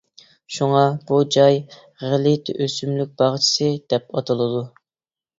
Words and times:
شۇڭا 0.53 0.79
بۇ 1.09 1.17
جاي 1.35 1.59
«غەلىتە 2.03 2.55
ئۆسۈملۈك 2.65 3.11
باغچىسى» 3.19 3.67
دەپ 3.95 4.09
ئاتىلىدۇ. 4.17 4.63